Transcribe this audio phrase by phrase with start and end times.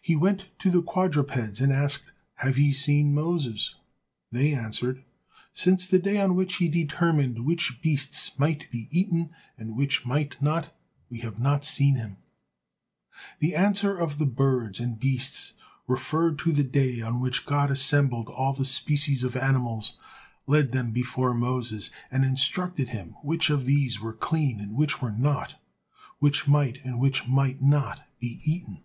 [0.00, 3.74] He went to the quadrupeds and asked: "Have ye seen Moses?"
[4.30, 5.02] They answered:
[5.52, 10.40] "Since the day on which he determined which beasts might be eaten, and which might
[10.40, 10.72] not,
[11.10, 12.18] we have not seen him."
[13.40, 15.54] The answer of the birds and beasts
[15.88, 19.98] referred to the day on which God assembled all the species of animals,
[20.46, 25.10] led them before Moses, and instructed him which of these were clean and which were
[25.10, 25.60] not,
[26.20, 28.84] which might, and which might not be eaten.